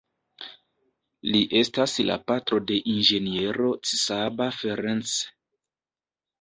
Li 1.31 1.41
estas 1.59 1.93
la 2.07 2.17
patro 2.33 2.59
de 2.73 2.79
inĝeniero 2.95 3.71
Csaba 3.93 4.51
Ferencz. 4.59 5.17